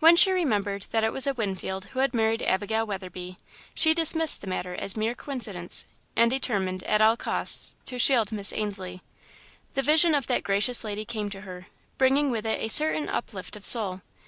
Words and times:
When 0.00 0.16
she 0.16 0.32
remembered 0.32 0.86
that 0.90 1.04
it 1.04 1.12
was 1.12 1.24
a 1.24 1.34
Winfield 1.34 1.84
who 1.84 2.00
had 2.00 2.14
married 2.14 2.42
Abigail 2.42 2.84
Weatherby, 2.84 3.36
she 3.76 3.94
dismissed 3.94 4.40
the 4.40 4.48
matter 4.48 4.74
as 4.74 4.96
mere 4.96 5.14
coincidence, 5.14 5.86
and 6.16 6.28
determined, 6.28 6.82
at 6.82 7.00
all 7.00 7.16
costs, 7.16 7.76
to 7.84 7.96
shield 7.96 8.32
Miss 8.32 8.52
Ainslie. 8.52 9.02
The 9.74 9.82
vision 9.82 10.16
of 10.16 10.26
that 10.26 10.42
gracious 10.42 10.82
lady 10.82 11.04
came 11.04 11.30
to 11.30 11.42
her, 11.42 11.68
bringing 11.96 12.28
with 12.28 12.44
it 12.44 12.60
a 12.60 12.66
certain 12.66 13.08
uplift 13.08 13.54
of 13.54 13.64
soul. 13.64 14.00